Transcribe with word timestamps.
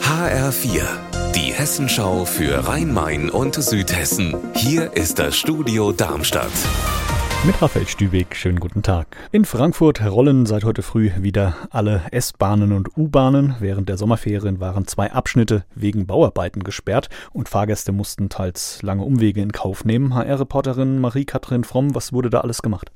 HR4, 0.00 0.82
die 1.34 1.52
Hessenschau 1.52 2.24
für 2.24 2.68
Rhein-Main 2.68 3.30
und 3.30 3.56
Südhessen. 3.56 4.36
Hier 4.54 4.92
ist 4.92 5.18
das 5.18 5.36
Studio 5.36 5.90
Darmstadt. 5.90 6.52
Mit 7.44 7.60
Raphael 7.60 7.88
Stübeck, 7.88 8.36
schönen 8.36 8.60
guten 8.60 8.84
Tag. 8.84 9.16
In 9.32 9.44
Frankfurt 9.44 10.04
rollen 10.04 10.46
seit 10.46 10.62
heute 10.62 10.82
früh 10.82 11.10
wieder 11.18 11.56
alle 11.70 12.02
S-Bahnen 12.12 12.70
und 12.70 12.96
U-Bahnen. 12.96 13.56
Während 13.58 13.88
der 13.88 13.96
Sommerferien 13.96 14.60
waren 14.60 14.86
zwei 14.86 15.10
Abschnitte 15.10 15.64
wegen 15.74 16.06
Bauarbeiten 16.06 16.62
gesperrt 16.62 17.08
und 17.32 17.48
Fahrgäste 17.48 17.90
mussten 17.90 18.28
teils 18.28 18.82
lange 18.82 19.02
Umwege 19.02 19.42
in 19.42 19.50
Kauf 19.50 19.84
nehmen. 19.84 20.14
HR-Reporterin 20.14 21.00
Marie-Kathrin 21.00 21.64
Fromm, 21.64 21.96
was 21.96 22.12
wurde 22.12 22.30
da 22.30 22.42
alles 22.42 22.62
gemacht? 22.62 22.92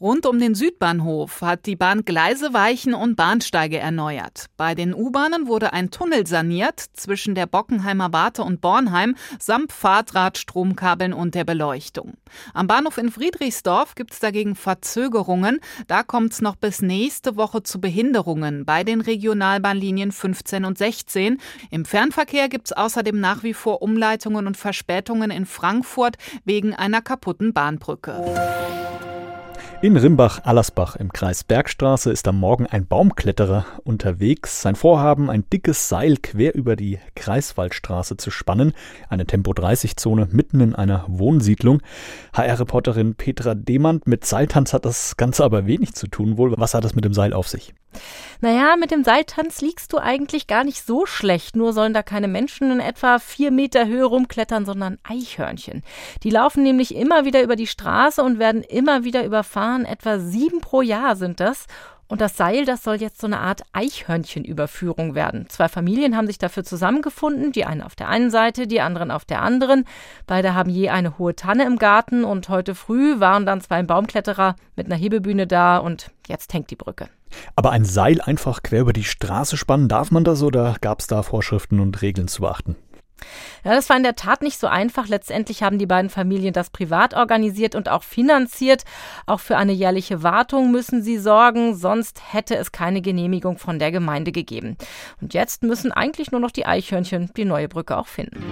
Rund 0.00 0.26
um 0.26 0.38
den 0.38 0.54
Südbahnhof 0.54 1.42
hat 1.42 1.66
die 1.66 1.76
Bahn 1.76 2.04
Gleise, 2.04 2.52
Weichen 2.52 2.94
und 2.94 3.16
Bahnsteige 3.16 3.78
erneuert. 3.78 4.46
Bei 4.56 4.74
den 4.74 4.94
U-Bahnen 4.94 5.46
wurde 5.46 5.72
ein 5.72 5.90
Tunnel 5.90 6.26
saniert 6.26 6.80
zwischen 6.94 7.34
der 7.34 7.46
Bockenheimer 7.46 8.12
Warte 8.12 8.42
und 8.42 8.60
Bornheim 8.60 9.16
samt 9.38 9.72
Fahrdraht, 9.72 10.38
Stromkabeln 10.38 11.12
und 11.12 11.34
der 11.34 11.44
Beleuchtung. 11.44 12.14
Am 12.54 12.66
Bahnhof 12.66 12.98
in 12.98 13.10
Friedrichsdorf 13.10 13.94
gibt 13.94 14.12
es 14.12 14.20
dagegen 14.20 14.54
Verzögerungen. 14.54 15.60
Da 15.86 16.02
kommt 16.02 16.32
es 16.32 16.40
noch 16.40 16.56
bis 16.56 16.82
nächste 16.82 17.36
Woche 17.36 17.62
zu 17.62 17.80
Behinderungen 17.80 18.64
bei 18.64 18.84
den 18.84 19.00
Regionalbahnlinien 19.00 20.12
15 20.12 20.64
und 20.64 20.78
16. 20.78 21.38
Im 21.70 21.84
Fernverkehr 21.84 22.48
gibt 22.48 22.68
es 22.68 22.72
außerdem 22.72 23.18
nach 23.18 23.42
wie 23.42 23.54
vor 23.54 23.82
Umleitungen 23.82 24.46
und 24.46 24.56
Verspätungen 24.56 25.30
in 25.30 25.46
Frankfurt 25.46 26.16
wegen 26.44 26.74
einer 26.74 27.02
kaputten 27.02 27.52
Bahnbrücke. 27.52 28.24
In 29.82 29.96
Rimbach-Allersbach 29.96 30.94
im 30.94 31.12
Kreis 31.12 31.42
Bergstraße 31.42 32.12
ist 32.12 32.28
am 32.28 32.38
Morgen 32.38 32.68
ein 32.68 32.86
Baumkletterer 32.86 33.66
unterwegs. 33.82 34.62
Sein 34.62 34.76
Vorhaben, 34.76 35.28
ein 35.28 35.42
dickes 35.52 35.88
Seil 35.88 36.18
quer 36.18 36.54
über 36.54 36.76
die 36.76 37.00
Kreiswaldstraße 37.16 38.16
zu 38.16 38.30
spannen. 38.30 38.74
Eine 39.08 39.26
Tempo-30-Zone 39.26 40.28
mitten 40.30 40.60
in 40.60 40.76
einer 40.76 41.04
Wohnsiedlung. 41.08 41.82
HR-Reporterin 42.32 43.16
Petra 43.16 43.56
Demand 43.56 44.06
mit 44.06 44.24
Seiltanz 44.24 44.72
hat 44.72 44.84
das 44.84 45.16
Ganze 45.16 45.42
aber 45.42 45.66
wenig 45.66 45.94
zu 45.94 46.06
tun 46.06 46.36
wohl. 46.36 46.54
Was 46.56 46.74
hat 46.74 46.84
das 46.84 46.94
mit 46.94 47.04
dem 47.04 47.12
Seil 47.12 47.32
auf 47.32 47.48
sich? 47.48 47.74
Naja, 48.40 48.76
mit 48.76 48.90
dem 48.90 49.04
Seiltanz 49.04 49.60
liegst 49.60 49.92
du 49.92 49.98
eigentlich 49.98 50.46
gar 50.46 50.64
nicht 50.64 50.84
so 50.84 51.06
schlecht. 51.06 51.56
Nur 51.56 51.72
sollen 51.72 51.94
da 51.94 52.02
keine 52.02 52.28
Menschen 52.28 52.70
in 52.70 52.80
etwa 52.80 53.18
vier 53.18 53.50
Meter 53.50 53.86
Höhe 53.86 54.04
rumklettern, 54.04 54.66
sondern 54.66 54.98
Eichhörnchen. 55.04 55.82
Die 56.22 56.30
laufen 56.30 56.62
nämlich 56.62 56.94
immer 56.94 57.24
wieder 57.24 57.42
über 57.42 57.56
die 57.56 57.66
Straße 57.66 58.22
und 58.22 58.38
werden 58.38 58.62
immer 58.62 59.04
wieder 59.04 59.24
überfahren. 59.24 59.84
Etwa 59.84 60.18
sieben 60.18 60.60
pro 60.60 60.82
Jahr 60.82 61.16
sind 61.16 61.40
das. 61.40 61.66
Und 62.12 62.20
das 62.20 62.36
Seil, 62.36 62.66
das 62.66 62.82
soll 62.82 62.96
jetzt 62.96 63.22
so 63.22 63.26
eine 63.26 63.40
Art 63.40 63.62
Eichhörnchenüberführung 63.72 65.14
werden. 65.14 65.46
Zwei 65.48 65.66
Familien 65.70 66.14
haben 66.14 66.26
sich 66.26 66.36
dafür 66.36 66.62
zusammengefunden, 66.62 67.52
die 67.52 67.64
eine 67.64 67.86
auf 67.86 67.94
der 67.94 68.10
einen 68.10 68.30
Seite, 68.30 68.66
die 68.66 68.82
anderen 68.82 69.10
auf 69.10 69.24
der 69.24 69.40
anderen. 69.40 69.86
Beide 70.26 70.54
haben 70.54 70.68
je 70.68 70.90
eine 70.90 71.16
hohe 71.16 71.34
Tanne 71.34 71.64
im 71.64 71.78
Garten 71.78 72.24
und 72.24 72.50
heute 72.50 72.74
früh 72.74 73.18
waren 73.18 73.46
dann 73.46 73.62
zwei 73.62 73.82
Baumkletterer 73.82 74.56
mit 74.76 74.84
einer 74.84 74.96
Hebebühne 74.96 75.46
da 75.46 75.78
und 75.78 76.10
jetzt 76.28 76.52
hängt 76.52 76.68
die 76.68 76.76
Brücke. 76.76 77.08
Aber 77.56 77.70
ein 77.70 77.86
Seil 77.86 78.20
einfach 78.20 78.62
quer 78.62 78.82
über 78.82 78.92
die 78.92 79.04
Straße 79.04 79.56
spannen, 79.56 79.88
darf 79.88 80.10
man 80.10 80.22
das 80.22 80.42
oder 80.42 80.76
gab 80.82 81.00
es 81.00 81.06
da 81.06 81.22
Vorschriften 81.22 81.80
und 81.80 82.02
Regeln 82.02 82.28
zu 82.28 82.42
beachten? 82.42 82.76
Ja, 83.64 83.74
das 83.74 83.88
war 83.88 83.96
in 83.96 84.02
der 84.02 84.16
Tat 84.16 84.42
nicht 84.42 84.58
so 84.58 84.66
einfach. 84.66 85.08
Letztendlich 85.08 85.62
haben 85.62 85.78
die 85.78 85.86
beiden 85.86 86.10
Familien 86.10 86.52
das 86.52 86.70
privat 86.70 87.14
organisiert 87.14 87.74
und 87.74 87.88
auch 87.88 88.02
finanziert. 88.02 88.84
Auch 89.26 89.40
für 89.40 89.56
eine 89.56 89.72
jährliche 89.72 90.22
Wartung 90.22 90.70
müssen 90.70 91.02
sie 91.02 91.18
sorgen, 91.18 91.74
sonst 91.74 92.32
hätte 92.32 92.56
es 92.56 92.72
keine 92.72 93.00
Genehmigung 93.00 93.58
von 93.58 93.78
der 93.78 93.92
Gemeinde 93.92 94.32
gegeben. 94.32 94.76
Und 95.20 95.34
jetzt 95.34 95.62
müssen 95.62 95.92
eigentlich 95.92 96.32
nur 96.32 96.40
noch 96.40 96.50
die 96.50 96.66
Eichhörnchen 96.66 97.30
die 97.36 97.44
neue 97.44 97.68
Brücke 97.68 97.96
auch 97.96 98.08
finden. 98.08 98.42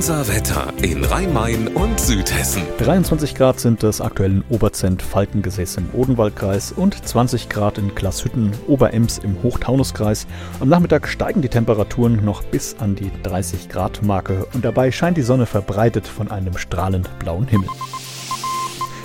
Unser 0.00 0.28
Wetter 0.28 0.72
in 0.80 1.04
Rhein-Main 1.04 1.68
und 1.68 2.00
Südhessen. 2.00 2.62
23 2.78 3.34
Grad 3.34 3.60
sind 3.60 3.82
es 3.84 4.00
aktuell 4.00 4.30
in 4.30 4.44
Oberzent, 4.48 5.02
Falkengesäß 5.02 5.76
im 5.76 5.90
Odenwaldkreis 5.92 6.72
und 6.72 7.06
20 7.06 7.50
Grad 7.50 7.76
in 7.76 7.94
Glashütten, 7.94 8.50
Oberems 8.66 9.18
im 9.18 9.42
Hochtaunuskreis. 9.42 10.26
Am 10.58 10.70
Nachmittag 10.70 11.06
steigen 11.06 11.42
die 11.42 11.50
Temperaturen 11.50 12.24
noch 12.24 12.42
bis 12.42 12.76
an 12.78 12.96
die 12.96 13.10
30 13.24 13.68
Grad 13.68 14.02
Marke 14.02 14.46
und 14.54 14.64
dabei 14.64 14.90
scheint 14.90 15.18
die 15.18 15.22
Sonne 15.22 15.44
verbreitet 15.44 16.08
von 16.08 16.30
einem 16.30 16.56
strahlend 16.56 17.10
blauen 17.18 17.46
Himmel. 17.46 17.68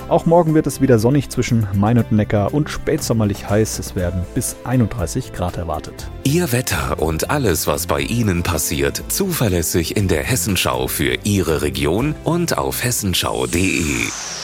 Auch 0.08 0.28
morgen 0.28 0.54
wird 0.54 0.68
es 0.68 0.82
wieder 0.82 1.00
sonnig 1.00 1.30
zwischen 1.30 1.68
Main 1.74 1.98
und 1.98 2.12
Neckar 2.12 2.54
und 2.54 2.70
spätsommerlich 2.70 3.50
heiß. 3.50 3.80
Es 3.80 3.96
werden 3.96 4.22
bis 4.36 4.56
31 4.64 5.34
Grad 5.34 5.58
erwartet. 5.58 6.12
Ihr 6.24 6.52
Wetter 6.52 7.02
und 7.02 7.32
alles, 7.32 7.66
was 7.66 7.88
bei 7.88 8.02
Ihnen 8.02 8.44
passiert, 8.44 9.02
zuverlässig 9.08 9.98
in 9.98 10.08
der 10.08 10.24
Hessenschau 10.24 10.88
für 10.88 11.18
Ihre 11.24 11.64
Region 11.64 12.14
und 12.24 12.56
auf 12.56 12.84
hessenschau.de. 12.84 14.35